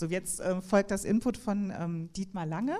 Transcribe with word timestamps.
So, 0.00 0.06
jetzt 0.06 0.40
äh, 0.40 0.62
folgt 0.62 0.90
das 0.90 1.04
Input 1.04 1.36
von 1.36 1.70
ähm, 1.78 2.08
Dietmar 2.16 2.46
Lange, 2.46 2.78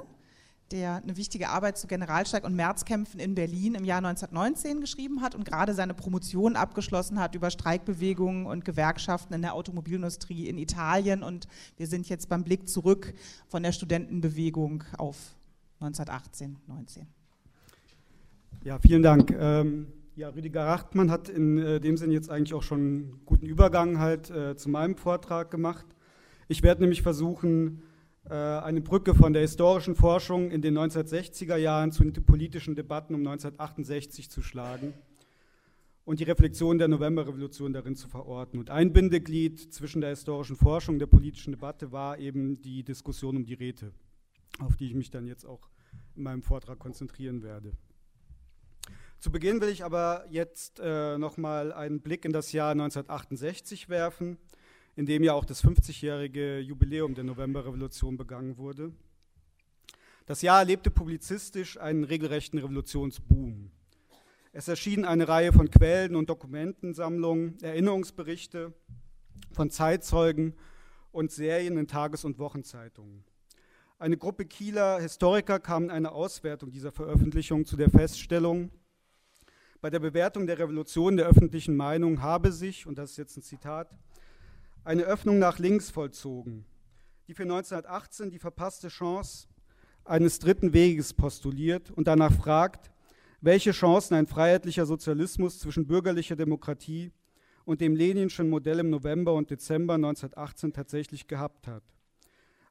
der 0.70 1.02
eine 1.02 1.18
wichtige 1.18 1.50
Arbeit 1.50 1.76
zu 1.76 1.86
Generalstreik 1.86 2.44
und 2.44 2.56
Märzkämpfen 2.56 3.20
in 3.20 3.34
Berlin 3.34 3.74
im 3.74 3.84
Jahr 3.84 3.98
1919 3.98 4.80
geschrieben 4.80 5.20
hat 5.20 5.34
und 5.34 5.44
gerade 5.44 5.74
seine 5.74 5.92
Promotion 5.92 6.56
abgeschlossen 6.56 7.20
hat 7.20 7.34
über 7.34 7.50
Streikbewegungen 7.50 8.46
und 8.46 8.64
Gewerkschaften 8.64 9.34
in 9.34 9.42
der 9.42 9.52
Automobilindustrie 9.52 10.48
in 10.48 10.56
Italien. 10.56 11.22
Und 11.22 11.46
wir 11.76 11.86
sind 11.86 12.08
jetzt 12.08 12.30
beim 12.30 12.42
Blick 12.42 12.70
zurück 12.70 13.12
von 13.48 13.62
der 13.62 13.72
Studentenbewegung 13.72 14.84
auf 14.96 15.36
1918, 15.80 16.56
19. 16.68 17.06
Ja, 18.64 18.78
vielen 18.78 19.02
Dank. 19.02 19.30
Ähm, 19.38 19.88
ja, 20.16 20.30
Rüdiger 20.30 20.64
Rachtmann 20.64 21.10
hat 21.10 21.28
in 21.28 21.58
äh, 21.58 21.80
dem 21.80 21.98
Sinn 21.98 22.12
jetzt 22.12 22.30
eigentlich 22.30 22.54
auch 22.54 22.62
schon 22.62 22.80
einen 22.80 23.20
guten 23.26 23.44
Übergang 23.44 23.98
halt 23.98 24.30
äh, 24.30 24.56
zu 24.56 24.70
meinem 24.70 24.96
Vortrag 24.96 25.50
gemacht. 25.50 25.84
Ich 26.50 26.64
werde 26.64 26.80
nämlich 26.80 27.02
versuchen, 27.02 27.80
äh, 28.28 28.34
eine 28.34 28.80
Brücke 28.80 29.14
von 29.14 29.32
der 29.32 29.42
historischen 29.42 29.94
Forschung 29.94 30.50
in 30.50 30.62
den 30.62 30.76
1960er 30.76 31.54
Jahren 31.54 31.92
zu 31.92 32.02
den 32.02 32.26
politischen 32.26 32.74
Debatten 32.74 33.14
um 33.14 33.20
1968 33.20 34.28
zu 34.28 34.42
schlagen 34.42 34.92
und 36.04 36.18
die 36.18 36.24
Reflexion 36.24 36.76
der 36.76 36.88
Novemberrevolution 36.88 37.72
darin 37.72 37.94
zu 37.94 38.08
verorten. 38.08 38.58
Und 38.58 38.68
ein 38.68 38.92
Bindeglied 38.92 39.72
zwischen 39.72 40.00
der 40.00 40.10
historischen 40.10 40.56
Forschung 40.56 40.96
und 40.96 40.98
der 40.98 41.06
politischen 41.06 41.52
Debatte 41.52 41.92
war 41.92 42.18
eben 42.18 42.60
die 42.60 42.82
Diskussion 42.82 43.36
um 43.36 43.44
die 43.44 43.54
Räte, 43.54 43.92
auf 44.58 44.74
die 44.74 44.86
ich 44.88 44.94
mich 44.94 45.12
dann 45.12 45.28
jetzt 45.28 45.44
auch 45.44 45.70
in 46.16 46.24
meinem 46.24 46.42
Vortrag 46.42 46.80
konzentrieren 46.80 47.44
werde. 47.44 47.74
Zu 49.20 49.30
Beginn 49.30 49.60
will 49.60 49.68
ich 49.68 49.84
aber 49.84 50.24
jetzt 50.30 50.80
äh, 50.82 51.16
nochmal 51.16 51.72
einen 51.72 52.00
Blick 52.00 52.24
in 52.24 52.32
das 52.32 52.50
Jahr 52.50 52.72
1968 52.72 53.88
werfen, 53.88 54.36
in 54.96 55.06
dem 55.06 55.22
ja 55.22 55.34
auch 55.34 55.44
das 55.44 55.64
50-jährige 55.64 56.58
Jubiläum 56.60 57.14
der 57.14 57.24
Novemberrevolution 57.24 58.16
begangen 58.16 58.56
wurde. 58.56 58.92
Das 60.26 60.42
Jahr 60.42 60.60
erlebte 60.60 60.90
publizistisch 60.90 61.78
einen 61.78 62.04
regelrechten 62.04 62.58
Revolutionsboom. 62.58 63.70
Es 64.52 64.68
erschienen 64.68 65.04
eine 65.04 65.28
Reihe 65.28 65.52
von 65.52 65.70
Quellen 65.70 66.16
und 66.16 66.28
Dokumentensammlungen, 66.28 67.58
Erinnerungsberichte 67.62 68.72
von 69.52 69.70
Zeitzeugen 69.70 70.54
und 71.12 71.30
Serien 71.30 71.76
in 71.78 71.86
Tages- 71.86 72.24
und 72.24 72.38
Wochenzeitungen. 72.38 73.24
Eine 73.98 74.16
Gruppe 74.16 74.46
Kieler 74.46 75.00
Historiker 75.00 75.60
kam 75.60 75.84
in 75.84 75.90
einer 75.90 76.12
Auswertung 76.12 76.70
dieser 76.70 76.90
Veröffentlichung 76.90 77.64
zu 77.64 77.76
der 77.76 77.90
Feststellung, 77.90 78.70
bei 79.80 79.88
der 79.88 80.00
Bewertung 80.00 80.46
der 80.46 80.58
Revolution 80.58 81.16
der 81.16 81.26
öffentlichen 81.26 81.74
Meinung 81.74 82.20
habe 82.20 82.52
sich, 82.52 82.86
und 82.86 82.98
das 82.98 83.12
ist 83.12 83.16
jetzt 83.16 83.36
ein 83.38 83.42
Zitat, 83.42 83.96
eine 84.84 85.02
Öffnung 85.02 85.38
nach 85.38 85.58
links 85.58 85.90
vollzogen, 85.90 86.64
die 87.28 87.34
für 87.34 87.42
1918 87.42 88.30
die 88.30 88.38
verpasste 88.38 88.88
Chance 88.88 89.48
eines 90.04 90.38
dritten 90.38 90.72
Weges 90.72 91.12
postuliert 91.14 91.90
und 91.90 92.06
danach 92.08 92.32
fragt, 92.32 92.90
welche 93.40 93.72
Chancen 93.72 94.14
ein 94.14 94.26
freiheitlicher 94.26 94.86
Sozialismus 94.86 95.58
zwischen 95.58 95.86
bürgerlicher 95.86 96.36
Demokratie 96.36 97.12
und 97.64 97.80
dem 97.80 97.94
Leninschen 97.94 98.50
Modell 98.50 98.80
im 98.80 98.90
November 98.90 99.34
und 99.34 99.50
Dezember 99.50 99.94
1918 99.94 100.72
tatsächlich 100.72 101.26
gehabt 101.26 101.66
hat. 101.66 101.84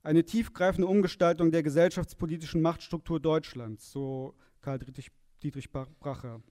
Eine 0.03 0.23
tiefgreifende 0.23 0.87
Umgestaltung 0.87 1.51
der 1.51 1.63
gesellschaftspolitischen 1.63 2.61
Machtstruktur 2.61 3.19
Deutschlands, 3.19 3.91
so 3.91 4.35
Karl 4.61 4.79
Dietrich 5.43 5.71
Bracher. 5.71 6.41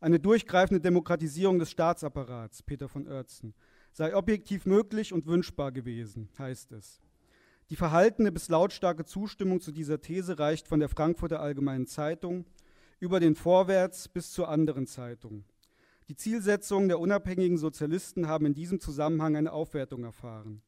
Eine 0.00 0.18
durchgreifende 0.18 0.80
Demokratisierung 0.80 1.58
des 1.58 1.70
Staatsapparats, 1.70 2.62
Peter 2.62 2.88
von 2.88 3.06
Oertzen, 3.06 3.54
sei 3.92 4.16
objektiv 4.16 4.66
möglich 4.66 5.12
und 5.12 5.26
wünschbar 5.26 5.72
gewesen, 5.72 6.28
heißt 6.38 6.72
es. 6.72 7.00
Die 7.70 7.76
verhaltene 7.76 8.32
bis 8.32 8.48
lautstarke 8.48 9.04
Zustimmung 9.04 9.60
zu 9.60 9.72
dieser 9.72 10.00
These 10.00 10.38
reicht 10.38 10.68
von 10.68 10.80
der 10.80 10.88
Frankfurter 10.88 11.40
Allgemeinen 11.40 11.86
Zeitung 11.86 12.44
über 12.98 13.20
den 13.20 13.34
Vorwärts 13.34 14.08
bis 14.08 14.32
zur 14.32 14.48
anderen 14.48 14.86
Zeitung. 14.86 15.44
Die 16.08 16.16
Zielsetzungen 16.16 16.88
der 16.88 17.00
unabhängigen 17.00 17.58
Sozialisten 17.58 18.28
haben 18.28 18.46
in 18.46 18.54
diesem 18.54 18.80
Zusammenhang 18.80 19.36
eine 19.36 19.52
Aufwertung 19.52 20.04
erfahren. 20.04 20.62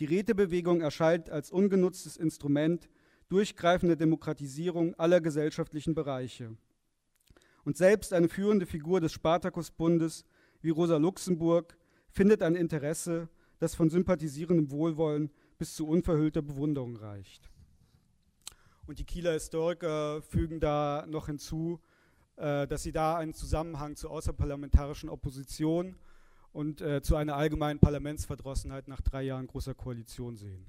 Die 0.00 0.04
Rätebewegung 0.04 0.80
erscheint 0.80 1.30
als 1.30 1.50
ungenutztes 1.50 2.16
Instrument 2.16 2.88
durchgreifender 3.28 3.96
Demokratisierung 3.96 4.94
aller 4.96 5.20
gesellschaftlichen 5.20 5.94
Bereiche. 5.94 6.56
Und 7.64 7.76
selbst 7.76 8.12
eine 8.12 8.28
führende 8.28 8.66
Figur 8.66 9.00
des 9.00 9.12
Spartakusbundes 9.12 10.24
wie 10.60 10.70
Rosa 10.70 10.98
Luxemburg 10.98 11.78
findet 12.14 12.42
ein 12.42 12.54
Interesse, 12.54 13.28
das 13.58 13.74
von 13.74 13.90
sympathisierendem 13.90 14.70
Wohlwollen 14.70 15.30
bis 15.58 15.74
zu 15.74 15.86
unverhüllter 15.86 16.42
Bewunderung 16.42 16.96
reicht. 16.96 17.50
Und 18.86 18.98
die 18.98 19.04
Kieler 19.04 19.32
Historiker 19.32 20.22
fügen 20.22 20.60
da 20.60 21.04
noch 21.08 21.26
hinzu, 21.26 21.80
äh, 22.36 22.66
dass 22.68 22.84
sie 22.84 22.92
da 22.92 23.16
einen 23.16 23.34
Zusammenhang 23.34 23.96
zur 23.96 24.10
außerparlamentarischen 24.10 25.08
Opposition 25.08 25.96
und 26.52 26.80
äh, 26.80 27.02
zu 27.02 27.16
einer 27.16 27.36
allgemeinen 27.36 27.80
Parlamentsverdrossenheit 27.80 28.86
nach 28.86 29.00
drei 29.00 29.22
Jahren 29.22 29.46
großer 29.48 29.74
Koalition 29.74 30.36
sehen. 30.36 30.64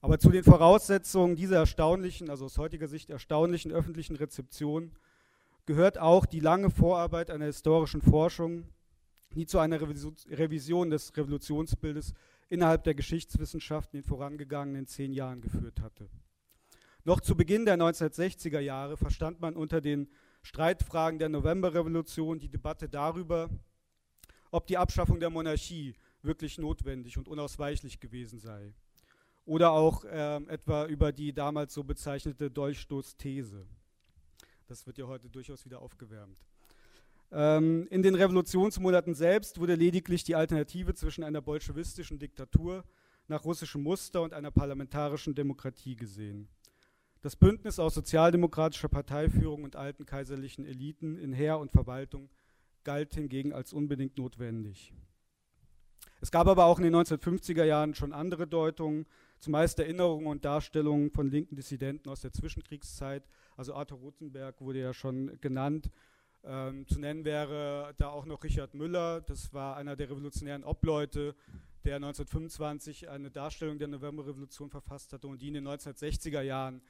Aber 0.00 0.18
zu 0.18 0.30
den 0.30 0.44
Voraussetzungen 0.44 1.36
dieser 1.36 1.58
erstaunlichen, 1.58 2.30
also 2.30 2.46
aus 2.46 2.56
heutiger 2.56 2.88
Sicht 2.88 3.10
erstaunlichen 3.10 3.72
öffentlichen 3.72 4.16
Rezeption 4.16 4.92
gehört 5.66 5.98
auch 5.98 6.24
die 6.24 6.40
lange 6.40 6.70
Vorarbeit 6.70 7.30
einer 7.30 7.44
historischen 7.44 8.00
Forschung, 8.00 8.64
die 9.34 9.46
zu 9.46 9.58
einer 9.58 9.80
Revision 9.80 10.90
des 10.90 11.16
Revolutionsbildes 11.16 12.14
innerhalb 12.48 12.84
der 12.84 12.94
Geschichtswissenschaft 12.94 13.94
in 13.94 14.00
den 14.00 14.06
vorangegangenen 14.06 14.86
zehn 14.86 15.12
Jahren 15.12 15.40
geführt 15.40 15.80
hatte. 15.80 16.08
Noch 17.04 17.20
zu 17.20 17.36
Beginn 17.36 17.64
der 17.64 17.76
1960er 17.78 18.60
Jahre 18.60 18.96
verstand 18.96 19.40
man 19.40 19.56
unter 19.56 19.80
den 19.80 20.08
Streitfragen 20.42 21.18
der 21.18 21.28
Novemberrevolution 21.28 22.38
die 22.38 22.48
Debatte 22.48 22.88
darüber, 22.88 23.48
ob 24.50 24.66
die 24.66 24.76
Abschaffung 24.76 25.20
der 25.20 25.30
Monarchie 25.30 25.94
wirklich 26.22 26.58
notwendig 26.58 27.16
und 27.16 27.28
unausweichlich 27.28 28.00
gewesen 28.00 28.38
sei. 28.38 28.74
Oder 29.46 29.70
auch 29.72 30.04
äh, 30.04 30.36
etwa 30.48 30.86
über 30.86 31.12
die 31.12 31.32
damals 31.32 31.72
so 31.72 31.84
bezeichnete 31.84 32.50
Dolchstoßthese. 32.50 33.66
Das 34.66 34.86
wird 34.86 34.98
ja 34.98 35.06
heute 35.06 35.30
durchaus 35.30 35.64
wieder 35.64 35.80
aufgewärmt. 35.80 36.38
Ähm, 37.32 37.86
in 37.90 38.02
den 38.02 38.14
Revolutionsmonaten 38.14 39.14
selbst 39.14 39.60
wurde 39.60 39.74
lediglich 39.74 40.24
die 40.24 40.34
Alternative 40.34 40.94
zwischen 40.94 41.22
einer 41.22 41.40
bolschewistischen 41.40 42.18
Diktatur 42.18 42.84
nach 43.28 43.44
russischem 43.44 43.82
Muster 43.82 44.22
und 44.22 44.34
einer 44.34 44.50
parlamentarischen 44.50 45.34
Demokratie 45.34 45.94
gesehen. 45.94 46.48
Das 47.22 47.36
Bündnis 47.36 47.78
aus 47.78 47.94
sozialdemokratischer 47.94 48.88
Parteiführung 48.88 49.62
und 49.62 49.76
alten 49.76 50.06
kaiserlichen 50.06 50.64
Eliten 50.64 51.18
in 51.18 51.32
Heer 51.32 51.58
und 51.58 51.70
Verwaltung 51.70 52.30
galt 52.82 53.14
hingegen 53.14 53.52
als 53.52 53.72
unbedingt 53.72 54.16
notwendig. 54.16 54.92
Es 56.22 56.30
gab 56.30 56.46
aber 56.48 56.64
auch 56.64 56.78
in 56.78 56.84
den 56.84 56.96
1950er 56.96 57.64
Jahren 57.64 57.94
schon 57.94 58.12
andere 58.12 58.46
Deutungen, 58.46 59.06
zumeist 59.38 59.78
Erinnerungen 59.78 60.26
und 60.26 60.44
Darstellungen 60.44 61.10
von 61.10 61.30
linken 61.30 61.56
Dissidenten 61.56 62.08
aus 62.08 62.20
der 62.20 62.32
Zwischenkriegszeit, 62.32 63.26
also 63.56 63.74
Arthur 63.74 63.98
Rothenberg 63.98 64.60
wurde 64.60 64.80
ja 64.80 64.92
schon 64.92 65.38
genannt. 65.40 65.90
Ähm, 66.42 66.86
zu 66.86 66.98
nennen 66.98 67.24
wäre 67.24 67.92
da 67.98 68.08
auch 68.08 68.24
noch 68.24 68.44
Richard 68.44 68.74
Müller, 68.74 69.20
das 69.20 69.52
war 69.52 69.76
einer 69.76 69.94
der 69.94 70.08
revolutionären 70.08 70.64
Obleute, 70.64 71.34
der 71.84 71.96
1925 71.96 73.08
eine 73.08 73.30
Darstellung 73.30 73.78
der 73.78 73.88
Novemberrevolution 73.88 74.70
verfasst 74.70 75.12
hatte 75.12 75.26
und 75.26 75.42
die 75.42 75.48
in 75.48 75.54
den 75.54 75.68
1960er 75.68 76.40
Jahren 76.42 76.82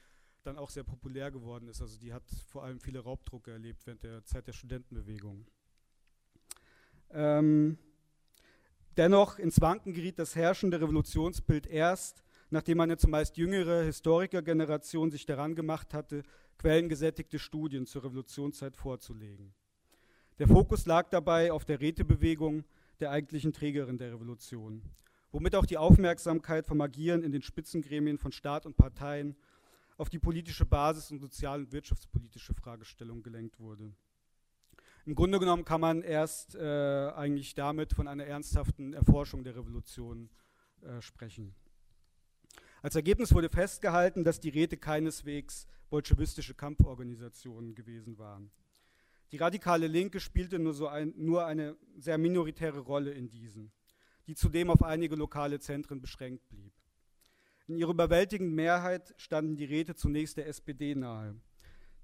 dann 0.43 0.57
auch 0.57 0.71
sehr 0.71 0.85
populär 0.85 1.31
geworden 1.31 1.69
ist. 1.69 1.83
Also 1.83 1.99
die 1.99 2.13
hat 2.13 2.23
vor 2.49 2.65
allem 2.65 2.81
viele 2.81 3.01
Raubdrucke 3.01 3.51
erlebt 3.51 3.87
während 3.87 4.03
der 4.03 4.25
Zeit 4.25 4.47
der 4.47 4.53
Studentenbewegung. 4.53 5.47
Ähm, 7.11 7.77
dennoch 8.97 9.39
ins 9.39 9.61
Wanken 9.61 9.93
geriet 9.93 10.19
das 10.19 10.37
herrschende 10.37 10.81
Revolutionsbild 10.81 11.67
erst, 11.67 12.23
nachdem 12.51 12.81
eine 12.81 12.97
zumeist 12.97 13.37
jüngere 13.37 13.83
Historikergeneration 13.83 15.11
sich 15.11 15.27
daran 15.27 15.55
gemacht 15.55 15.93
hatte, 15.93 16.23
quellengesättigte 16.61 17.39
Studien 17.39 17.87
zur 17.87 18.05
Revolutionszeit 18.05 18.77
vorzulegen. 18.77 19.55
Der 20.39 20.47
Fokus 20.47 20.85
lag 20.85 21.09
dabei 21.09 21.53
auf 21.53 21.65
der 21.65 21.81
Rätebewegung 21.81 22.65
der 23.01 23.11
eigentlichen 23.11 23.55
Trägerin 23.55 23.97
der 23.97 24.13
Revolution, 24.13 24.83
womit 25.33 25.55
auch 25.55 25.65
die 25.65 25.79
Aufmerksamkeit 25.79 26.67
vom 26.67 26.83
Agieren 26.83 27.23
in 27.23 27.33
den 27.33 27.41
Spitzengremien 27.41 28.19
von 28.19 28.31
Staat 28.31 28.67
und 28.67 28.77
Parteien 28.77 29.37
auf 29.97 30.11
die 30.11 30.19
politische 30.19 30.67
Basis 30.67 31.11
und 31.11 31.21
sozial- 31.21 31.61
und 31.61 31.73
wirtschaftspolitische 31.73 32.53
Fragestellungen 32.53 33.23
gelenkt 33.23 33.59
wurde. 33.59 33.95
Im 35.07 35.15
Grunde 35.15 35.39
genommen 35.39 35.65
kann 35.65 35.81
man 35.81 36.03
erst 36.03 36.57
äh, 36.57 37.11
eigentlich 37.17 37.55
damit 37.55 37.95
von 37.95 38.07
einer 38.07 38.27
ernsthaften 38.27 38.93
Erforschung 38.93 39.45
der 39.45 39.57
Revolution 39.57 40.29
äh, 40.83 41.01
sprechen. 41.01 41.55
Als 42.83 42.95
Ergebnis 42.95 43.35
wurde 43.35 43.51
festgehalten, 43.51 44.25
dass 44.25 44.41
die 44.41 44.49
Räte 44.49 44.79
keineswegs 44.79 45.67
bolschewistische 45.91 46.55
Kampforganisationen 46.55 47.75
gewesen 47.75 48.17
waren. 48.17 48.51
Die 49.33 49.37
radikale 49.37 49.87
Linke 49.87 50.19
spielte 50.19 50.59
nur, 50.59 50.73
so 50.73 50.89
ein, 50.89 51.13
nur 51.17 51.45
eine 51.45 51.77
sehr 51.99 52.17
minoritäre 52.17 52.81
Rolle 52.81 53.13
in 53.13 53.29
diesen, 53.29 53.71
die 54.27 54.35
zudem 54.35 54.71
auf 54.71 54.83
einige 54.83 55.15
lokale 55.15 55.61
Zentren 55.61 56.01
beschränkt 56.01 56.49
blieb. 56.49 56.73
In 57.67 57.77
ihrer 57.77 57.91
überwältigenden 57.91 58.55
Mehrheit 58.55 59.15
standen 59.19 59.57
die 59.57 59.67
Räte 59.67 59.95
zunächst 59.95 60.37
der 60.39 60.49
SPD 60.49 60.95
nahe, 60.95 61.37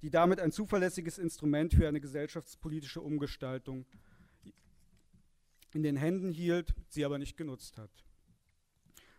die 0.02 0.10
damit 0.10 0.40
ein 0.40 0.52
zuverlässiges 0.52 1.18
Instrument 1.18 1.74
für 1.74 1.88
eine 1.88 2.00
gesellschaftspolitische 2.00 3.00
Umgestaltung 3.00 3.86
in 5.72 5.82
den 5.82 5.96
Händen 5.96 6.30
hielt, 6.30 6.74
sie 6.88 7.04
aber 7.04 7.18
nicht 7.18 7.36
genutzt 7.36 7.78
hat. 7.78 7.90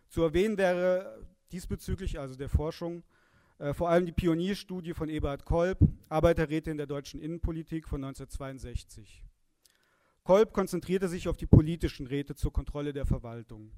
Zu 0.08 0.22
erwähnen 0.22 0.56
wäre 0.56 1.26
diesbezüglich, 1.52 2.18
also 2.18 2.34
der 2.34 2.48
Forschung, 2.48 3.02
äh, 3.58 3.74
vor 3.74 3.88
allem 3.88 4.06
die 4.06 4.12
Pionierstudie 4.12 4.94
von 4.94 5.08
Eberhard 5.08 5.44
Kolb, 5.44 5.78
Arbeiterräte 6.08 6.70
in 6.70 6.76
der 6.76 6.86
deutschen 6.86 7.20
Innenpolitik 7.20 7.88
von 7.88 8.02
1962. 8.02 9.24
Kolb 10.22 10.52
konzentrierte 10.52 11.08
sich 11.08 11.28
auf 11.28 11.36
die 11.36 11.46
politischen 11.46 12.06
Räte 12.06 12.34
zur 12.34 12.52
Kontrolle 12.52 12.92
der 12.92 13.06
Verwaltung. 13.06 13.72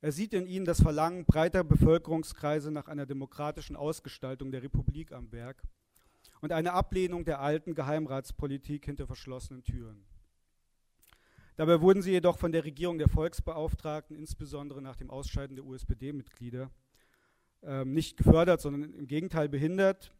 Er 0.00 0.12
sieht 0.12 0.34
in 0.34 0.46
ihnen 0.46 0.66
das 0.66 0.82
Verlangen 0.82 1.24
breiter 1.24 1.64
Bevölkerungskreise 1.64 2.70
nach 2.70 2.88
einer 2.88 3.06
demokratischen 3.06 3.76
Ausgestaltung 3.76 4.50
der 4.50 4.62
Republik 4.62 5.12
am 5.12 5.32
Werk 5.32 5.62
und 6.40 6.52
eine 6.52 6.72
Ablehnung 6.72 7.24
der 7.24 7.40
alten 7.40 7.74
Geheimratspolitik 7.74 8.84
hinter 8.84 9.06
verschlossenen 9.06 9.64
Türen. 9.64 10.04
Dabei 11.56 11.80
wurden 11.80 12.02
sie 12.02 12.10
jedoch 12.10 12.36
von 12.36 12.52
der 12.52 12.64
Regierung 12.64 12.98
der 12.98 13.08
Volksbeauftragten, 13.08 14.14
insbesondere 14.14 14.82
nach 14.82 14.96
dem 14.96 15.10
Ausscheiden 15.10 15.56
der 15.56 15.64
USPD-Mitglieder, 15.64 16.70
ähm, 17.66 17.92
nicht 17.92 18.16
gefördert, 18.16 18.60
sondern 18.60 18.94
im 18.94 19.06
Gegenteil 19.06 19.48
behindert, 19.48 20.12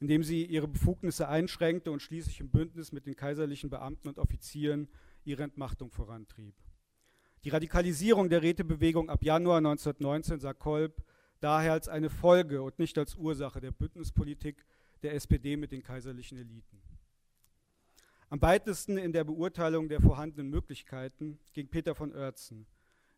indem 0.00 0.22
sie 0.22 0.44
ihre 0.44 0.68
Befugnisse 0.68 1.28
einschränkte 1.28 1.90
und 1.90 2.02
schließlich 2.02 2.40
im 2.40 2.50
Bündnis 2.50 2.92
mit 2.92 3.06
den 3.06 3.16
kaiserlichen 3.16 3.70
Beamten 3.70 4.08
und 4.08 4.18
Offizieren 4.18 4.88
ihre 5.24 5.42
Entmachtung 5.42 5.90
vorantrieb. 5.90 6.54
Die 7.44 7.50
Radikalisierung 7.50 8.28
der 8.28 8.42
Rätebewegung 8.42 9.08
ab 9.08 9.22
Januar 9.22 9.58
1919 9.58 10.40
sah 10.40 10.52
Kolb 10.52 11.02
daher 11.40 11.72
als 11.72 11.88
eine 11.88 12.10
Folge 12.10 12.62
und 12.62 12.78
nicht 12.78 12.98
als 12.98 13.14
Ursache 13.14 13.60
der 13.60 13.70
Bündnispolitik 13.70 14.64
der 15.02 15.14
SPD 15.14 15.56
mit 15.56 15.72
den 15.72 15.82
kaiserlichen 15.82 16.38
Eliten. 16.38 16.82
Am 18.28 18.42
weitesten 18.42 18.98
in 18.98 19.12
der 19.12 19.24
Beurteilung 19.24 19.88
der 19.88 20.00
vorhandenen 20.00 20.50
Möglichkeiten 20.50 21.38
ging 21.52 21.68
Peter 21.68 21.94
von 21.94 22.12
Oertzen 22.12 22.66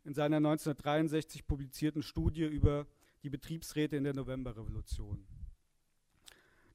in 0.04 0.14
seiner 0.14 0.37
1963 0.37 1.46
publizierten 1.46 2.02
Studie 2.02 2.44
über 2.44 2.87
die 3.28 3.36
Betriebsräte 3.36 3.94
in 3.94 4.04
der 4.04 4.14
Novemberrevolution. 4.14 5.22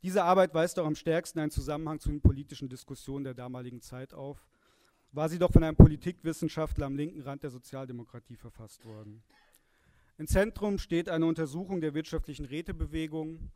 Diese 0.04 0.24
Arbeit 0.24 0.54
weist 0.54 0.78
auch 0.78 0.86
am 0.86 0.96
stärksten 0.96 1.40
einen 1.40 1.50
Zusammenhang 1.50 2.00
zu 2.00 2.10
den 2.10 2.22
politischen 2.22 2.70
Diskussionen 2.70 3.24
der 3.24 3.34
damaligen 3.34 3.82
Zeit 3.82 4.14
auf, 4.14 4.48
war 5.12 5.30
sie 5.30 5.40
doch 5.40 5.52
von 5.52 5.64
einem 5.64 5.76
Politikwissenschaftler 5.76 6.86
am 6.86 6.96
linken 6.96 7.22
Rand 7.22 7.42
der 7.42 7.50
Sozialdemokratie 7.50 8.36
verfasst 8.36 8.86
worden. 8.86 9.24
Im 10.20 10.28
Zentrum 10.28 10.78
steht 10.78 11.10
eine 11.10 11.26
Untersuchung 11.26 11.82
der 11.82 11.96
wirtschaftlichen 11.96 12.46
Rätebewegung 12.46 13.50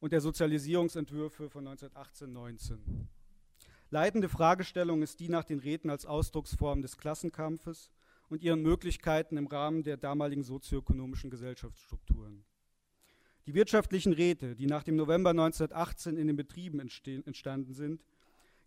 und 0.00 0.12
der 0.12 0.22
Sozialisierungsentwürfe 0.22 1.50
von 1.50 1.68
1918-19. 1.68 2.78
Leitende 3.90 4.30
Fragestellung 4.30 5.02
ist 5.02 5.20
die 5.20 5.28
nach 5.28 5.44
den 5.44 5.58
Räten 5.58 5.90
als 5.90 6.06
Ausdrucksform 6.06 6.80
des 6.80 6.96
Klassenkampfes 6.96 7.90
und 8.28 8.42
ihren 8.42 8.62
Möglichkeiten 8.62 9.36
im 9.36 9.46
Rahmen 9.46 9.82
der 9.82 9.96
damaligen 9.96 10.42
sozioökonomischen 10.42 11.30
Gesellschaftsstrukturen. 11.30 12.44
Die 13.46 13.54
wirtschaftlichen 13.54 14.12
Räte, 14.12 14.54
die 14.54 14.66
nach 14.66 14.82
dem 14.82 14.96
November 14.96 15.30
1918 15.30 16.18
in 16.18 16.26
den 16.26 16.36
Betrieben 16.36 16.80
entstanden 16.80 17.72
sind, 17.72 18.02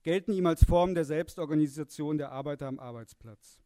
gelten 0.04 0.34
ihm 0.34 0.48
als 0.48 0.66
Form 0.66 0.96
der 0.96 1.06
Selbstorganisation 1.06 2.18
der 2.18 2.32
Arbeiter 2.32 2.68
am 2.68 2.80
Arbeitsplatz. 2.80 3.62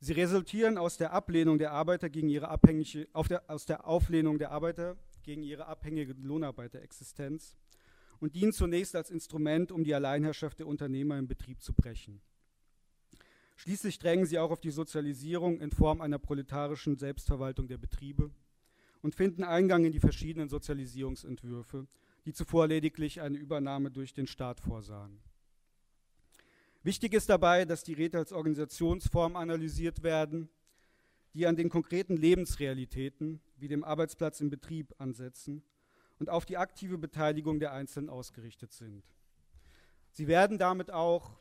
Sie 0.00 0.12
resultieren 0.12 0.78
aus 0.78 0.96
der 0.96 1.12
Ablehnung 1.12 1.58
der 1.58 1.72
Arbeiter 1.72 2.10
gegen 2.10 2.28
ihre 2.28 2.48
abhängige, 2.48 3.08
der, 3.28 3.48
aus 3.48 3.66
der 3.66 3.86
Auflehnung 3.86 4.38
der 4.38 4.50
Arbeiter 4.50 4.96
gegen 5.22 5.42
ihre 5.42 5.66
abhängige 5.66 6.12
Lohnarbeiterexistenz 6.12 7.56
und 8.20 8.34
dienen 8.34 8.52
zunächst 8.52 8.94
als 8.94 9.10
Instrument, 9.10 9.72
um 9.72 9.84
die 9.84 9.94
Alleinherrschaft 9.94 10.58
der 10.58 10.66
Unternehmer 10.66 11.18
im 11.18 11.28
Betrieb 11.28 11.62
zu 11.62 11.72
brechen. 11.72 12.20
Schließlich 13.56 13.98
drängen 13.98 14.26
sie 14.26 14.38
auch 14.38 14.50
auf 14.50 14.60
die 14.60 14.70
Sozialisierung 14.70 15.60
in 15.60 15.70
Form 15.70 16.00
einer 16.00 16.18
proletarischen 16.18 16.98
Selbstverwaltung 16.98 17.68
der 17.68 17.78
Betriebe 17.78 18.30
und 19.02 19.14
finden 19.14 19.44
Eingang 19.44 19.84
in 19.84 19.92
die 19.92 20.00
verschiedenen 20.00 20.48
Sozialisierungsentwürfe, 20.48 21.86
die 22.26 22.32
zuvor 22.32 22.68
lediglich 22.68 23.20
eine 23.20 23.38
Übernahme 23.38 23.90
durch 23.90 24.12
den 24.12 24.26
Staat 24.26 24.60
vorsahen. 24.60 25.20
Wichtig 26.82 27.14
ist 27.14 27.28
dabei, 27.28 27.64
dass 27.64 27.82
die 27.82 27.94
Räte 27.94 28.18
als 28.18 28.32
Organisationsform 28.32 29.36
analysiert 29.36 30.02
werden, 30.02 30.48
die 31.34 31.46
an 31.46 31.56
den 31.56 31.68
konkreten 31.68 32.16
Lebensrealitäten 32.16 33.40
wie 33.56 33.68
dem 33.68 33.84
Arbeitsplatz 33.84 34.40
im 34.40 34.50
Betrieb 34.50 34.94
ansetzen 34.98 35.62
und 36.18 36.30
auf 36.30 36.44
die 36.44 36.56
aktive 36.56 36.98
Beteiligung 36.98 37.58
der 37.58 37.72
Einzelnen 37.72 38.08
ausgerichtet 38.08 38.72
sind. 38.72 39.02
Sie 40.12 40.28
werden 40.28 40.58
damit 40.58 40.90
auch 40.90 41.38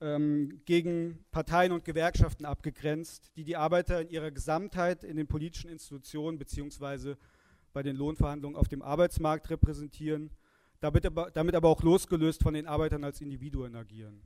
ähm, 0.00 0.60
gegen 0.64 1.24
Parteien 1.30 1.72
und 1.72 1.84
Gewerkschaften 1.84 2.44
abgegrenzt, 2.44 3.30
die 3.36 3.44
die 3.44 3.56
Arbeiter 3.56 4.00
in 4.00 4.08
ihrer 4.08 4.30
Gesamtheit 4.30 5.04
in 5.04 5.16
den 5.16 5.26
politischen 5.26 5.70
Institutionen 5.70 6.38
bzw. 6.38 7.16
bei 7.72 7.82
den 7.82 7.96
Lohnverhandlungen 7.96 8.56
auf 8.56 8.68
dem 8.68 8.82
Arbeitsmarkt 8.82 9.50
repräsentieren, 9.50 10.30
damit 10.80 11.06
aber, 11.06 11.30
damit 11.30 11.54
aber 11.54 11.68
auch 11.68 11.82
losgelöst 11.82 12.42
von 12.42 12.54
den 12.54 12.66
Arbeitern 12.66 13.04
als 13.04 13.20
Individuen 13.20 13.74
agieren. 13.74 14.20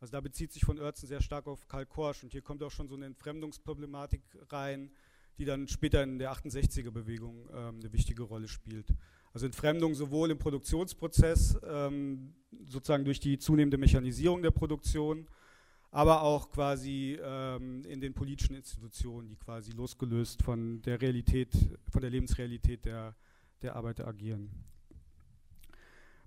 Also 0.00 0.12
da 0.12 0.20
bezieht 0.20 0.52
sich 0.52 0.64
von 0.64 0.80
Oertzen 0.80 1.08
sehr 1.08 1.22
stark 1.22 1.46
auf 1.46 1.68
Karl 1.68 1.86
Korsch 1.86 2.24
und 2.24 2.32
hier 2.32 2.42
kommt 2.42 2.62
auch 2.64 2.72
schon 2.72 2.88
so 2.88 2.96
eine 2.96 3.06
Entfremdungsproblematik 3.06 4.22
rein, 4.50 4.90
die 5.38 5.44
dann 5.44 5.68
später 5.68 6.02
in 6.02 6.18
der 6.18 6.32
68er-Bewegung 6.32 7.48
ähm, 7.54 7.78
eine 7.80 7.92
wichtige 7.92 8.24
Rolle 8.24 8.48
spielt. 8.48 8.88
Also 9.32 9.46
Entfremdung 9.46 9.94
sowohl 9.94 10.30
im 10.30 10.38
Produktionsprozess, 10.38 11.58
ähm, 11.66 12.34
sozusagen 12.66 13.04
durch 13.04 13.18
die 13.18 13.38
zunehmende 13.38 13.78
Mechanisierung 13.78 14.42
der 14.42 14.50
Produktion, 14.50 15.26
aber 15.90 16.22
auch 16.22 16.50
quasi 16.50 17.18
ähm, 17.22 17.84
in 17.84 18.00
den 18.00 18.14
politischen 18.14 18.54
Institutionen, 18.54 19.28
die 19.28 19.36
quasi 19.36 19.72
losgelöst 19.72 20.42
von 20.42 20.82
der 20.82 21.00
Realität, 21.00 21.50
von 21.90 22.02
der 22.02 22.10
Lebensrealität 22.10 22.84
der, 22.84 23.14
der 23.62 23.76
Arbeiter 23.76 24.06
agieren. 24.06 24.50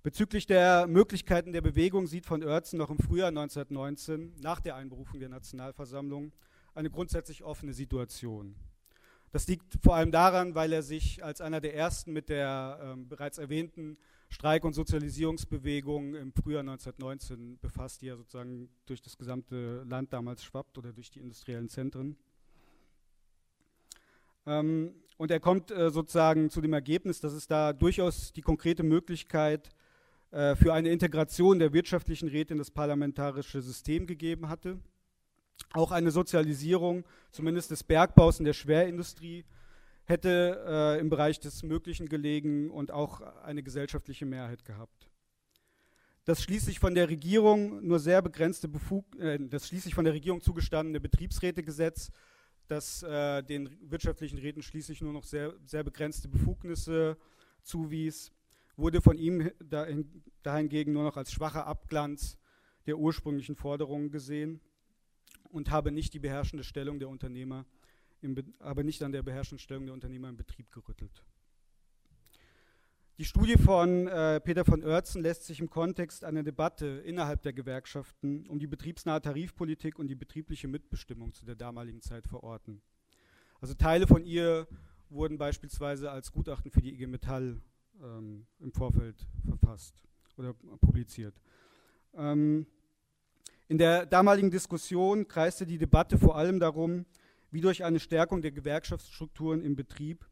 Bezüglich 0.01 0.45
der 0.45 0.85
Möglichkeiten 0.85 1.51
der 1.51 1.61
Bewegung 1.61 2.05
sieht 2.05 2.27
von 2.27 2.43
Oertzen 2.43 2.77
noch 2.77 2.91
im 2.91 2.99
Frühjahr 2.99 3.29
1919, 3.29 4.35
nach 4.39 4.59
der 4.59 4.75
Einberufung 4.75 5.19
der 5.19 5.29
Nationalversammlung, 5.29 6.31
eine 6.75 6.91
grundsätzlich 6.91 7.43
offene 7.43 7.73
Situation. 7.73 8.55
Das 9.35 9.47
liegt 9.47 9.79
vor 9.83 9.97
allem 9.97 10.13
daran, 10.13 10.55
weil 10.55 10.71
er 10.71 10.81
sich 10.81 11.21
als 11.21 11.41
einer 11.41 11.59
der 11.59 11.75
ersten 11.75 12.13
mit 12.13 12.29
der 12.29 12.79
ähm, 12.81 13.09
bereits 13.09 13.37
erwähnten 13.37 13.97
Streik- 14.29 14.63
und 14.63 14.71
Sozialisierungsbewegung 14.71 16.15
im 16.15 16.31
Frühjahr 16.31 16.61
1919 16.61 17.59
befasst, 17.59 18.01
die 18.01 18.05
ja 18.05 18.15
sozusagen 18.15 18.69
durch 18.85 19.01
das 19.01 19.17
gesamte 19.17 19.83
Land 19.89 20.13
damals 20.13 20.41
schwappt 20.41 20.77
oder 20.77 20.93
durch 20.93 21.11
die 21.11 21.19
industriellen 21.19 21.67
Zentren. 21.67 22.15
Ähm, 24.45 24.93
und 25.17 25.31
er 25.31 25.41
kommt 25.41 25.69
äh, 25.69 25.89
sozusagen 25.89 26.49
zu 26.49 26.61
dem 26.61 26.71
Ergebnis, 26.71 27.19
dass 27.19 27.33
es 27.33 27.45
da 27.45 27.73
durchaus 27.73 28.31
die 28.31 28.41
konkrete 28.41 28.83
Möglichkeit 28.83 29.69
äh, 30.31 30.55
für 30.55 30.73
eine 30.73 30.91
Integration 30.91 31.59
der 31.59 31.73
wirtschaftlichen 31.73 32.29
Räte 32.29 32.53
in 32.53 32.59
das 32.59 32.71
parlamentarische 32.71 33.61
System 33.61 34.07
gegeben 34.07 34.47
hatte 34.47 34.79
auch 35.73 35.91
eine 35.91 36.11
Sozialisierung, 36.11 37.05
zumindest 37.31 37.71
des 37.71 37.83
Bergbaus 37.83 38.39
und 38.39 38.45
der 38.45 38.53
Schwerindustrie, 38.53 39.45
hätte 40.05 40.63
äh, 40.67 40.99
im 40.99 41.09
Bereich 41.09 41.39
des 41.39 41.63
Möglichen 41.63 42.07
gelegen 42.07 42.69
und 42.69 42.91
auch 42.91 43.21
eine 43.21 43.63
gesellschaftliche 43.63 44.25
Mehrheit 44.25 44.63
gehabt. 44.63 45.09
Das 46.25 46.41
schließlich 46.41 46.79
von 46.79 46.95
der 46.95 47.09
Regierung 47.09 47.85
nur 47.85 47.99
sehr 47.99 48.21
begrenzte 48.21 48.67
Befug 48.67 49.15
äh, 49.19 49.39
das 49.39 49.67
schließlich 49.67 49.95
von 49.95 50.05
der 50.05 50.13
Regierung 50.13 50.41
zugestandene 50.41 50.99
Betriebsrätegesetz, 50.99 52.11
das 52.67 53.03
äh, 53.03 53.43
den 53.43 53.77
wirtschaftlichen 53.81 54.39
Räten 54.39 54.61
schließlich 54.61 55.01
nur 55.01 55.13
noch 55.13 55.23
sehr, 55.23 55.53
sehr 55.65 55.83
begrenzte 55.83 56.27
Befugnisse 56.27 57.17
zuwies, 57.63 58.31
wurde 58.75 59.01
von 59.01 59.17
ihm 59.17 59.51
dahin, 59.59 60.23
dahingegen 60.43 60.93
nur 60.93 61.03
noch 61.03 61.17
als 61.17 61.31
schwacher 61.31 61.65
Abglanz 61.65 62.37
der 62.85 62.97
ursprünglichen 62.97 63.55
Forderungen 63.55 64.11
gesehen 64.11 64.61
und 65.55 65.71
habe 65.71 65.91
nicht 65.91 66.13
die 66.13 66.19
beherrschende 66.19 66.65
Stellung 66.65 66.99
der 66.99 67.07
Unternehmer, 67.07 67.65
im 68.21 68.35
habe 68.59 68.83
nicht 68.83 69.01
an 69.03 69.13
der 69.13 69.23
beherrschenden 69.23 69.59
Stellung 69.59 69.85
der 69.85 69.93
Unternehmer 69.93 70.27
im 70.27 70.35
Betrieb 70.35 70.69
gerüttelt. 70.71 71.23
Die 73.17 73.23
Studie 73.23 73.55
von 73.55 74.07
äh, 74.07 74.41
Peter 74.41 74.65
von 74.65 74.83
Oertzen 74.83 75.21
lässt 75.21 75.45
sich 75.45 75.61
im 75.61 75.69
Kontext 75.69 76.25
einer 76.25 76.43
Debatte 76.43 76.85
innerhalb 77.05 77.41
der 77.43 77.53
Gewerkschaften 77.53 78.45
um 78.47 78.59
die 78.59 78.67
betriebsnahe 78.67 79.21
Tarifpolitik 79.21 79.97
und 79.97 80.09
die 80.09 80.15
betriebliche 80.15 80.67
Mitbestimmung 80.67 81.33
zu 81.33 81.45
der 81.45 81.55
damaligen 81.55 82.01
Zeit 82.01 82.27
verorten. 82.27 82.81
Also 83.61 83.73
Teile 83.73 84.07
von 84.07 84.25
ihr 84.25 84.67
wurden 85.09 85.37
beispielsweise 85.37 86.11
als 86.11 86.33
Gutachten 86.33 86.69
für 86.69 86.81
die 86.81 86.93
IG 86.93 87.07
Metall 87.07 87.61
ähm, 88.03 88.45
im 88.59 88.73
Vorfeld 88.73 89.25
verfasst 89.45 90.03
oder 90.35 90.53
publiziert. 90.53 91.39
Ähm, 92.13 92.67
in 93.67 93.77
der 93.77 94.05
damaligen 94.05 94.51
Diskussion 94.51 95.27
kreiste 95.27 95.65
die 95.65 95.77
Debatte 95.77 96.17
vor 96.17 96.37
allem 96.37 96.59
darum, 96.59 97.05
wie 97.51 97.61
durch 97.61 97.83
eine 97.83 97.99
Stärkung 97.99 98.41
der 98.41 98.51
Gewerkschaftsstrukturen 98.51 99.61
im 99.61 99.75
Betrieb, 99.75 100.25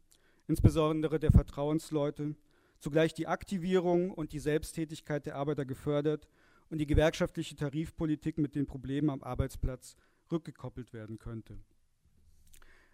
insbesondere 0.46 1.18
der 1.18 1.32
Vertrauensleute, 1.32 2.36
zugleich 2.78 3.14
die 3.14 3.26
Aktivierung 3.26 4.10
und 4.10 4.32
die 4.32 4.38
Selbsttätigkeit 4.38 5.26
der 5.26 5.36
Arbeiter 5.36 5.64
gefördert 5.64 6.28
und 6.70 6.78
die 6.78 6.86
gewerkschaftliche 6.86 7.56
Tarifpolitik 7.56 8.38
mit 8.38 8.54
den 8.54 8.66
Problemen 8.66 9.10
am 9.10 9.22
Arbeitsplatz 9.22 9.96
rückgekoppelt 10.30 10.92
werden 10.92 11.18
könnte. 11.18 11.58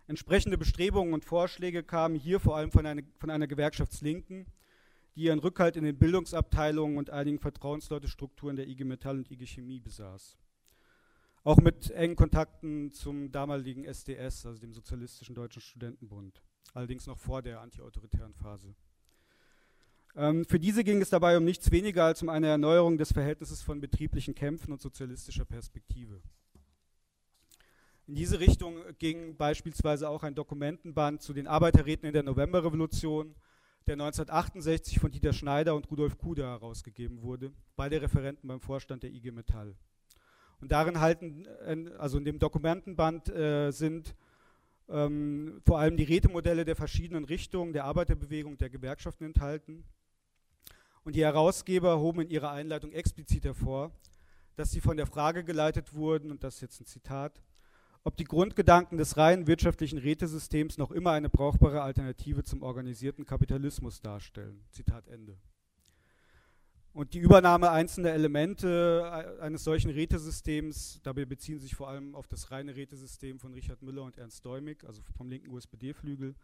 Entsprechende 0.06 0.58
Bestrebungen 0.58 1.14
und 1.14 1.24
Vorschläge 1.24 1.82
kamen 1.82 2.16
hier 2.16 2.40
vor 2.40 2.56
allem 2.56 2.72
von 2.72 2.86
einer, 2.86 3.02
von 3.18 3.30
einer 3.30 3.46
Gewerkschaftslinken, 3.46 4.46
die 5.16 5.22
ihren 5.22 5.38
Rückhalt 5.38 5.76
in 5.76 5.84
den 5.84 5.98
Bildungsabteilungen 5.98 6.98
und 6.98 7.10
einigen 7.10 7.38
Vertrauensleutestrukturen 7.38 8.56
der 8.56 8.68
IG 8.68 8.84
Metall 8.84 9.18
und 9.18 9.30
IG 9.30 9.46
Chemie 9.46 9.80
besaß. 9.80 10.38
Auch 11.42 11.56
mit 11.56 11.90
engen 11.90 12.16
Kontakten 12.16 12.92
zum 12.92 13.32
damaligen 13.32 13.84
SDS, 13.84 14.46
also 14.46 14.60
dem 14.60 14.74
Sozialistischen 14.74 15.34
Deutschen 15.34 15.62
Studentenbund, 15.62 16.42
allerdings 16.74 17.06
noch 17.06 17.18
vor 17.18 17.42
der 17.42 17.60
antiautoritären 17.60 18.34
Phase. 18.34 18.74
Ähm, 20.16 20.44
für 20.44 20.58
diese 20.58 20.84
ging 20.84 21.00
es 21.00 21.10
dabei 21.10 21.36
um 21.36 21.44
nichts 21.44 21.70
weniger 21.70 22.04
als 22.04 22.22
um 22.22 22.28
eine 22.28 22.48
Erneuerung 22.48 22.98
des 22.98 23.12
Verhältnisses 23.12 23.62
von 23.62 23.80
betrieblichen 23.80 24.34
Kämpfen 24.34 24.72
und 24.72 24.80
sozialistischer 24.80 25.44
Perspektive. 25.44 26.20
In 28.06 28.16
diese 28.16 28.40
Richtung 28.40 28.76
ging 28.98 29.36
beispielsweise 29.36 30.08
auch 30.08 30.24
ein 30.24 30.34
Dokumentenband 30.34 31.22
zu 31.22 31.32
den 31.32 31.46
Arbeiterräten 31.46 32.06
in 32.06 32.12
der 32.12 32.24
Novemberrevolution, 32.24 33.36
der 33.86 33.94
1968 33.94 34.98
von 34.98 35.10
Dieter 35.10 35.32
Schneider 35.32 35.74
und 35.74 35.90
Rudolf 35.90 36.18
Kuder 36.18 36.48
herausgegeben 36.48 37.22
wurde, 37.22 37.52
beide 37.76 38.00
Referenten 38.00 38.48
beim 38.48 38.60
Vorstand 38.60 39.02
der 39.02 39.10
IG 39.10 39.30
Metall. 39.30 39.74
Und 40.60 40.72
darin 40.72 41.00
halten, 41.00 41.46
also 41.98 42.18
in 42.18 42.24
dem 42.24 42.38
Dokumentenband 42.38 43.28
äh, 43.30 43.70
sind 43.70 44.14
ähm, 44.88 45.60
vor 45.64 45.78
allem 45.78 45.96
die 45.96 46.04
Rätemodelle 46.04 46.64
der 46.64 46.76
verschiedenen 46.76 47.24
Richtungen 47.24 47.72
der 47.72 47.84
Arbeiterbewegung 47.84 48.58
der 48.58 48.70
Gewerkschaften 48.70 49.24
enthalten. 49.24 49.84
Und 51.02 51.16
die 51.16 51.24
Herausgeber 51.24 51.98
hoben 51.98 52.22
in 52.22 52.30
ihrer 52.30 52.50
Einleitung 52.50 52.92
explizit 52.92 53.44
hervor, 53.44 53.90
dass 54.56 54.70
sie 54.70 54.80
von 54.80 54.96
der 54.96 55.06
Frage 55.06 55.44
geleitet 55.44 55.94
wurden, 55.94 56.30
und 56.30 56.44
das 56.44 56.56
ist 56.56 56.60
jetzt 56.60 56.80
ein 56.80 56.86
Zitat, 56.86 57.40
ob 58.02 58.16
die 58.16 58.24
Grundgedanken 58.24 58.96
des 58.96 59.16
reinen 59.16 59.46
wirtschaftlichen 59.46 59.98
Rätesystems 59.98 60.78
noch 60.78 60.90
immer 60.90 61.12
eine 61.12 61.28
brauchbare 61.28 61.82
Alternative 61.82 62.42
zum 62.42 62.62
organisierten 62.62 63.26
Kapitalismus 63.26 64.00
darstellen. 64.00 64.64
Zitat 64.70 65.06
Ende. 65.08 65.36
Und 66.92 67.14
die 67.14 67.20
Übernahme 67.20 67.70
einzelner 67.70 68.10
Elemente 68.10 69.36
äh, 69.38 69.42
eines 69.42 69.62
solchen 69.62 69.90
Rätesystems, 69.90 71.00
dabei 71.02 71.24
beziehen 71.24 71.60
sich 71.60 71.76
vor 71.76 71.88
allem 71.88 72.16
auf 72.16 72.26
das 72.26 72.50
reine 72.50 72.74
Rätesystem 72.74 73.38
von 73.38 73.52
Richard 73.54 73.80
Müller 73.82 74.02
und 74.02 74.18
Ernst 74.18 74.44
Däumig, 74.44 74.84
also 74.84 75.02
vom 75.16 75.28
linken 75.28 75.50
USPD-Flügel, 75.50 76.34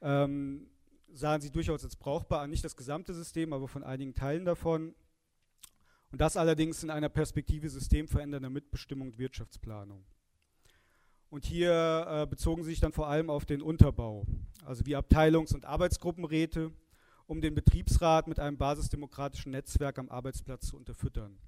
ähm, 0.00 0.66
sahen 1.12 1.40
sie 1.40 1.50
durchaus 1.50 1.84
als 1.84 1.94
brauchbar 1.94 2.40
an, 2.40 2.50
nicht 2.50 2.64
das 2.64 2.76
gesamte 2.76 3.14
System, 3.14 3.52
aber 3.52 3.68
von 3.68 3.84
einigen 3.84 4.14
Teilen 4.14 4.44
davon. 4.44 4.94
Und 6.10 6.20
das 6.20 6.36
allerdings 6.36 6.82
in 6.82 6.90
einer 6.90 7.08
Perspektive 7.08 7.68
systemverändernder 7.68 8.50
Mitbestimmung 8.50 9.08
und 9.08 9.18
Wirtschaftsplanung. 9.18 10.04
Und 11.32 11.46
hier 11.46 12.06
äh, 12.10 12.26
bezogen 12.26 12.62
sie 12.62 12.68
sich 12.68 12.80
dann 12.80 12.92
vor 12.92 13.08
allem 13.08 13.30
auf 13.30 13.46
den 13.46 13.62
Unterbau, 13.62 14.26
also 14.66 14.84
wie 14.84 14.94
Abteilungs- 14.94 15.54
und 15.54 15.64
Arbeitsgruppenräte, 15.64 16.70
um 17.26 17.40
den 17.40 17.54
Betriebsrat 17.54 18.28
mit 18.28 18.38
einem 18.38 18.58
basisdemokratischen 18.58 19.52
Netzwerk 19.52 19.98
am 19.98 20.10
Arbeitsplatz 20.10 20.66
zu 20.66 20.76
unterfüttern. 20.76 21.38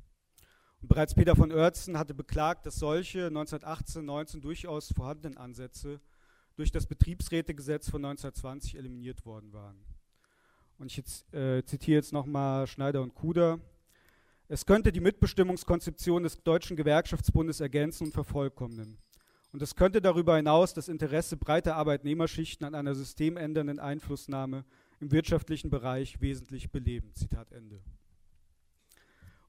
Und 0.81 0.89
bereits 0.89 1.15
Peter 1.15 1.37
von 1.37 1.53
Oertzen 1.53 1.99
hatte 1.99 2.15
beklagt, 2.15 2.65
dass 2.65 2.77
solche 2.77 3.27
1918, 3.27 4.07
19 4.07 4.41
durchaus 4.41 4.91
vorhandenen 4.91 5.37
Ansätze 5.37 6.01
durch 6.57 6.73
das 6.73 6.87
Betriebsrätegesetz 6.87 7.91
von 7.91 8.03
1920 8.03 8.79
eliminiert 8.79 9.27
worden 9.27 9.53
waren. 9.53 9.85
Und 10.79 10.87
ich 10.87 10.97
jetzt, 10.97 11.31
äh, 11.35 11.63
zitiere 11.63 11.97
jetzt 11.97 12.15
nochmal 12.15 12.67
Schneider 12.67 13.03
und 13.03 13.15
Kuder. 13.15 13.61
Es 14.49 14.65
könnte 14.65 14.93
die 14.93 15.01
Mitbestimmungskonzeption 15.01 16.23
des 16.23 16.43
Deutschen 16.43 16.75
Gewerkschaftsbundes 16.75 17.61
ergänzen 17.61 18.07
und 18.07 18.13
vervollkommnen. 18.15 18.97
Und 19.55 19.63
es 19.63 19.77
könnte 19.77 20.03
darüber 20.03 20.35
hinaus 20.35 20.75
das 20.75 20.89
Interesse 20.89 21.37
breiter 21.37 21.77
Arbeitnehmerschichten 21.77 22.67
an 22.67 22.75
einer 22.75 22.97
systemändernden 22.97 23.79
Einflussnahme 23.79 24.65
im 24.99 25.13
wirtschaftlichen 25.13 25.71
Bereich 25.71 26.21
wesentlich 26.21 26.73
beleben. 26.73 27.15
Zitat 27.15 27.53
Ende. 27.53 27.81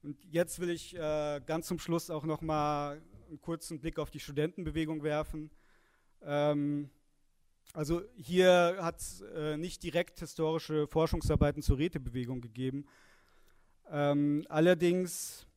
Und 0.04 0.16
jetzt 0.30 0.60
will 0.60 0.70
ich 0.70 0.94
äh, 0.94 1.40
ganz 1.44 1.66
zum 1.66 1.80
Schluss 1.80 2.08
auch 2.08 2.22
noch 2.22 2.40
mal 2.40 3.02
einen 3.26 3.40
kurzen 3.40 3.80
Blick 3.80 3.98
auf 3.98 4.10
die 4.10 4.20
Studentenbewegung 4.20 5.02
werfen. 5.02 5.50
Ähm, 6.22 6.88
also 7.72 8.02
hier 8.16 8.76
hat 8.80 9.00
es 9.00 9.22
äh, 9.22 9.56
nicht 9.56 9.82
direkt 9.82 10.20
historische 10.20 10.86
Forschungsarbeiten 10.86 11.62
zur 11.62 11.78
Rätebewegung 11.78 12.40
gegeben. 12.40 12.86
Ähm, 13.90 14.46
allerdings 14.50 15.48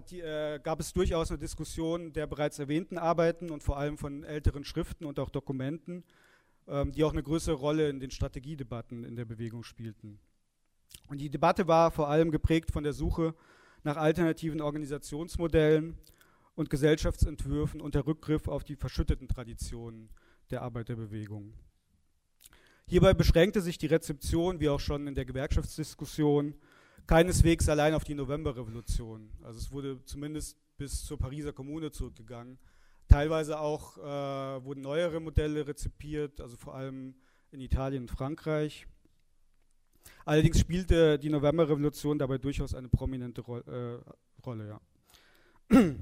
die, 0.00 0.20
äh, 0.20 0.58
gab 0.62 0.80
es 0.80 0.92
durchaus 0.92 1.30
eine 1.30 1.38
Diskussion 1.38 2.12
der 2.12 2.26
bereits 2.26 2.58
erwähnten 2.58 2.98
Arbeiten 2.98 3.50
und 3.50 3.62
vor 3.62 3.78
allem 3.78 3.98
von 3.98 4.24
älteren 4.24 4.64
Schriften 4.64 5.04
und 5.04 5.18
auch 5.18 5.30
Dokumenten, 5.30 6.04
ähm, 6.68 6.92
die 6.92 7.04
auch 7.04 7.12
eine 7.12 7.22
größere 7.22 7.54
Rolle 7.54 7.88
in 7.88 8.00
den 8.00 8.10
Strategiedebatten 8.10 9.04
in 9.04 9.16
der 9.16 9.24
Bewegung 9.24 9.62
spielten. 9.62 10.18
Und 11.08 11.18
die 11.18 11.30
Debatte 11.30 11.66
war 11.66 11.90
vor 11.90 12.08
allem 12.08 12.30
geprägt 12.30 12.70
von 12.70 12.84
der 12.84 12.92
Suche 12.92 13.34
nach 13.82 13.96
alternativen 13.96 14.60
Organisationsmodellen 14.60 15.98
und 16.54 16.70
Gesellschaftsentwürfen 16.70 17.80
und 17.80 17.94
der 17.94 18.06
Rückgriff 18.06 18.48
auf 18.48 18.64
die 18.64 18.76
verschütteten 18.76 19.28
Traditionen 19.28 20.10
der 20.50 20.62
Arbeiterbewegung. 20.62 21.54
Hierbei 22.86 23.14
beschränkte 23.14 23.60
sich 23.60 23.78
die 23.78 23.86
Rezeption, 23.86 24.60
wie 24.60 24.68
auch 24.68 24.80
schon 24.80 25.06
in 25.06 25.14
der 25.14 25.24
Gewerkschaftsdiskussion, 25.24 26.54
keineswegs 27.06 27.68
allein 27.68 27.94
auf 27.94 28.04
die 28.04 28.14
Novemberrevolution. 28.14 29.30
Also 29.42 29.58
es 29.58 29.72
wurde 29.72 30.04
zumindest 30.04 30.56
bis 30.76 31.04
zur 31.04 31.18
Pariser 31.18 31.52
Kommune 31.52 31.90
zurückgegangen. 31.90 32.58
Teilweise 33.08 33.60
auch 33.60 33.98
äh, 33.98 34.64
wurden 34.64 34.80
neuere 34.80 35.20
Modelle 35.20 35.66
rezipiert, 35.66 36.40
also 36.40 36.56
vor 36.56 36.74
allem 36.74 37.14
in 37.50 37.60
Italien 37.60 38.04
und 38.04 38.10
Frankreich. 38.10 38.86
Allerdings 40.24 40.58
spielte 40.60 41.18
die 41.18 41.28
Novemberrevolution 41.28 42.18
dabei 42.18 42.38
durchaus 42.38 42.74
eine 42.74 42.88
prominente 42.88 43.40
Ro 43.42 43.58
äh, 43.58 43.98
Rolle. 44.44 44.80
Ja. 45.70 45.80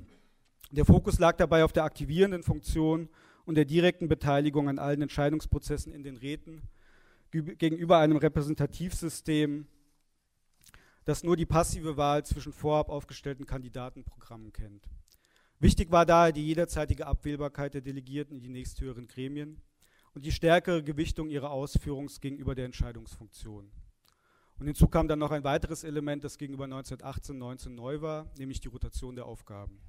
Der 0.70 0.84
Fokus 0.84 1.18
lag 1.18 1.36
dabei 1.36 1.64
auf 1.64 1.72
der 1.72 1.82
aktivierenden 1.82 2.44
Funktion 2.44 3.08
und 3.44 3.56
der 3.56 3.64
direkten 3.64 4.06
Beteiligung 4.06 4.68
an 4.68 4.78
allen 4.78 5.02
Entscheidungsprozessen 5.02 5.92
in 5.92 6.04
den 6.04 6.16
Räten 6.16 6.62
gegenüber 7.32 7.98
einem 7.98 8.16
Repräsentativsystem, 8.18 9.66
das 11.10 11.24
nur 11.24 11.36
die 11.36 11.44
passive 11.44 11.96
Wahl 11.96 12.24
zwischen 12.24 12.52
vorab 12.52 12.88
aufgestellten 12.88 13.44
Kandidatenprogrammen 13.44 14.52
kennt. 14.52 14.88
Wichtig 15.58 15.90
war 15.90 16.06
daher 16.06 16.30
die 16.30 16.46
jederzeitige 16.46 17.08
Abwählbarkeit 17.08 17.74
der 17.74 17.80
Delegierten 17.80 18.36
in 18.36 18.42
die 18.44 18.48
nächsthöheren 18.48 19.08
Gremien 19.08 19.60
und 20.14 20.24
die 20.24 20.30
stärkere 20.30 20.84
Gewichtung 20.84 21.28
ihrer 21.28 21.50
Ausführungs 21.50 22.20
gegenüber 22.20 22.54
der 22.54 22.64
Entscheidungsfunktion. 22.66 23.72
Und 24.60 24.66
hinzu 24.66 24.86
kam 24.86 25.08
dann 25.08 25.18
noch 25.18 25.32
ein 25.32 25.42
weiteres 25.42 25.82
Element, 25.82 26.22
das 26.22 26.38
gegenüber 26.38 26.66
1918-19 26.66 27.70
neu 27.70 28.00
war, 28.00 28.30
nämlich 28.38 28.60
die 28.60 28.68
Rotation 28.68 29.16
der 29.16 29.26
Aufgaben. 29.26 29.80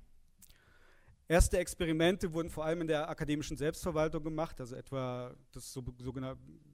Erste 1.28 1.60
Experimente 1.60 2.34
wurden 2.34 2.50
vor 2.50 2.66
allem 2.66 2.82
in 2.82 2.88
der 2.88 3.08
akademischen 3.08 3.58
Selbstverwaltung 3.58 4.24
gemacht, 4.24 4.60
also 4.60 4.76
etwa 4.76 5.36
das 5.52 5.72
so, 5.72 5.84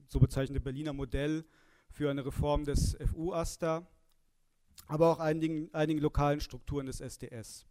so 0.06 0.18
bezeichnete 0.18 0.60
Berliner 0.60 0.94
Modell 0.94 1.44
für 1.90 2.10
eine 2.10 2.24
Reform 2.24 2.64
des 2.64 2.96
FU-AStA 3.12 3.86
aber 4.86 5.10
auch 5.10 5.18
einigen, 5.18 5.72
einigen 5.74 6.00
lokalen 6.00 6.40
Strukturen 6.40 6.86
des 6.86 7.00
SDS. 7.00 7.66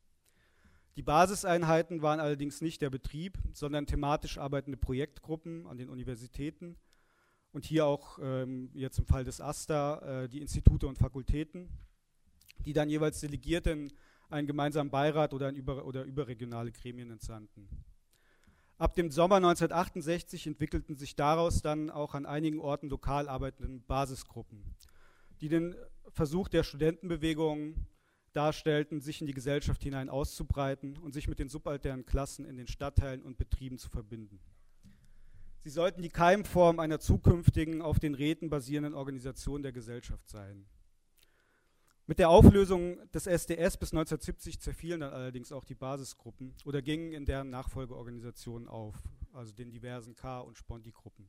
Die 0.98 1.04
Basiseinheiten 1.04 2.02
waren 2.02 2.20
allerdings 2.20 2.62
nicht 2.62 2.82
der 2.82 2.90
Betrieb, 2.90 3.38
sondern 3.54 3.86
thematisch 3.86 4.40
arbeitende 4.40 4.78
Projektgruppen 4.78 5.68
an 5.68 5.78
den 5.78 5.90
Universitäten 5.90 6.76
und 7.52 7.66
hier 7.66 7.86
auch 7.86 8.18
ähm, 8.22 8.72
jetzt 8.74 8.98
im 8.98 9.06
Fall 9.06 9.24
des 9.24 9.40
AStA 9.40 10.24
äh, 10.24 10.30
die 10.30 10.42
Institute 10.42 10.88
und 10.88 10.98
Fakultäten, 10.98 11.70
die 12.66 12.74
dann 12.74 12.90
jeweils 12.90 13.20
Delegierte 13.20 13.72
in 13.72 13.94
einen 14.30 14.48
gemeinsamen 14.48 14.90
Beirat 14.90 15.34
oder, 15.34 15.52
über, 15.52 15.86
oder 15.86 16.04
überregionale 16.04 16.72
Gremien 16.72 17.12
entsandten. 17.12 17.70
Ab 18.78 18.96
dem 18.96 19.10
Sommer 19.10 19.38
1968 19.38 20.46
entwickelten 20.48 20.96
sich 20.96 21.16
daraus 21.16 21.62
dann 21.62 21.90
auch 21.90 22.14
an 22.14 22.26
einigen 22.26 22.60
Orten 22.60 22.90
lokal 22.90 23.28
arbeitende 23.28 23.80
Basisgruppen, 23.88 24.64
die 25.42 25.50
den 25.50 25.76
Versuch 26.10 26.48
der 26.48 26.64
Studentenbewegung 26.64 27.86
darstellten, 28.34 29.02
sich 29.02 29.22
in 29.22 29.28
die 29.28 29.34
Gesellschaft 29.34 29.84
hinein 29.84 30.10
auszubreiten 30.10 30.98
und 30.98 31.14
sich 31.14 31.28
mit 31.28 31.40
den 31.40 31.50
subalternen 31.50 32.06
Klassen 32.06 32.46
in 32.46 32.58
den 32.58 32.68
Stadtteilen 32.68 33.24
und 33.24 33.38
Betrieben 33.38 33.78
zu 33.78 33.90
verbinden. 33.90 34.40
Sie 35.64 35.70
sollten 35.70 36.02
die 36.02 36.10
Keimform 36.10 36.80
einer 36.80 37.00
zukünftigen, 37.00 37.82
auf 37.82 38.00
den 38.00 38.14
Räten 38.14 38.50
basierenden 38.50 38.94
Organisation 38.94 39.64
der 39.64 39.72
Gesellschaft 39.72 40.30
sein. 40.30 40.66
Mit 42.06 42.20
der 42.20 42.30
Auflösung 42.30 43.00
des 43.12 43.28
SDS 43.28 43.76
bis 43.76 43.92
1970 43.92 44.62
zerfielen 44.62 45.02
dann 45.02 45.12
allerdings 45.12 45.52
auch 45.52 45.66
die 45.66 45.76
Basisgruppen 45.76 46.56
oder 46.64 46.82
gingen 46.82 47.12
in 47.12 47.26
deren 47.26 47.50
Nachfolgeorganisationen 47.50 48.70
auf, 48.70 48.96
also 49.34 49.52
den 49.52 49.72
diversen 49.72 50.16
K- 50.16 50.40
und 50.40 50.58
Sponti-Gruppen. 50.58 51.28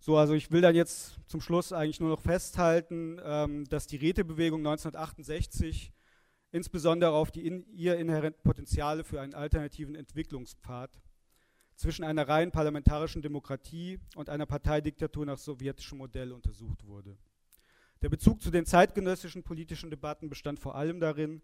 So, 0.00 0.16
also 0.16 0.34
ich 0.34 0.50
will 0.52 0.60
dann 0.60 0.76
jetzt 0.76 1.18
zum 1.26 1.40
Schluss 1.40 1.72
eigentlich 1.72 2.00
nur 2.00 2.10
noch 2.10 2.20
festhalten, 2.20 3.20
ähm, 3.22 3.64
dass 3.68 3.86
die 3.86 3.96
Rätebewegung 3.96 4.60
1968 4.60 5.92
insbesondere 6.50 7.10
auf 7.10 7.30
die 7.30 7.46
in 7.46 7.66
ihr 7.72 7.96
inhärenten 7.96 8.42
Potenziale 8.42 9.04
für 9.04 9.20
einen 9.20 9.34
alternativen 9.34 9.94
Entwicklungspfad 9.94 11.00
zwischen 11.74 12.04
einer 12.04 12.26
rein 12.26 12.50
parlamentarischen 12.50 13.22
Demokratie 13.22 14.00
und 14.16 14.30
einer 14.30 14.46
Parteidiktatur 14.46 15.26
nach 15.26 15.38
sowjetischem 15.38 15.98
Modell 15.98 16.32
untersucht 16.32 16.84
wurde. 16.86 17.16
Der 18.02 18.08
Bezug 18.08 18.40
zu 18.40 18.50
den 18.50 18.66
zeitgenössischen 18.66 19.42
politischen 19.42 19.90
Debatten 19.90 20.28
bestand 20.28 20.60
vor 20.60 20.76
allem 20.76 21.00
darin, 21.00 21.42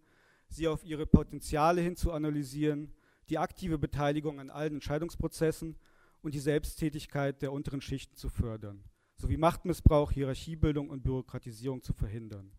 sie 0.49 0.69
auf 0.69 0.85
ihre 0.85 1.07
Potenziale 1.07 1.81
hin 1.81 1.97
zu 1.97 2.13
analysieren, 2.13 2.93
die 3.29 3.39
aktive 3.39 3.79
Beteiligung 3.79 4.39
an 4.41 4.51
allen 4.51 4.75
Entscheidungsprozessen 4.75 5.77
und 6.25 6.35
die 6.35 6.41
Selbsttätigkeit 6.41 7.43
der 7.43 7.53
unteren 7.53 7.81
Schichten 7.81 8.17
zu 8.17 8.29
fördern, 8.29 8.83
sowie 9.17 9.37
Machtmissbrauch, 9.37 10.11
Hierarchiebildung 10.11 10.89
und 10.89 11.03
Bürokratisierung 11.03 11.83
zu 11.83 11.93
verhindern. 11.93 12.51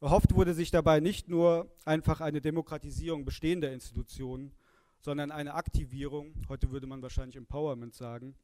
Erhofft 0.00 0.34
wurde 0.34 0.52
sich 0.52 0.70
dabei 0.70 1.00
nicht 1.00 1.28
nur 1.28 1.74
einfach 1.86 2.20
eine 2.20 2.42
Demokratisierung 2.42 3.24
bestehender 3.24 3.72
Institutionen, 3.72 4.52
sondern 5.00 5.30
eine 5.30 5.54
Aktivierung, 5.54 6.34
heute 6.48 6.70
würde 6.70 6.86
man 6.86 7.00
wahrscheinlich 7.00 7.36
Empowerment 7.36 7.94
sagen, 7.94 8.34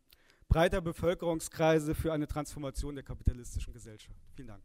breiter 0.48 0.80
Bevölkerungskreise 0.80 1.94
für 1.94 2.12
eine 2.12 2.26
Transformation 2.26 2.94
der 2.94 3.04
kapitalistischen 3.04 3.72
Gesellschaft. 3.72 4.18
Vielen 4.34 4.48
Dank. 4.48 4.62